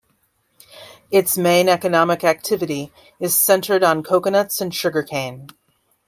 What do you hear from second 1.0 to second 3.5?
Its main economic activity is